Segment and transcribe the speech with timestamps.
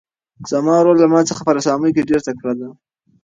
[0.51, 2.69] زما ورور له ما څخه په رسامۍ کې ډېر تکړه دی.